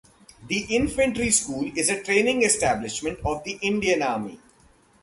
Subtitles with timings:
[0.47, 4.39] The Infantry School is a training establishment of the Indian Army.